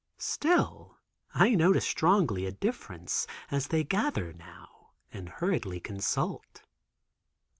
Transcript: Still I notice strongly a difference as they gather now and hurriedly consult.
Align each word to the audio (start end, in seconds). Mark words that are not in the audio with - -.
Still 0.17 0.97
I 1.35 1.53
notice 1.53 1.85
strongly 1.87 2.47
a 2.47 2.51
difference 2.51 3.27
as 3.51 3.67
they 3.67 3.83
gather 3.83 4.33
now 4.33 4.93
and 5.13 5.29
hurriedly 5.29 5.79
consult. 5.79 6.63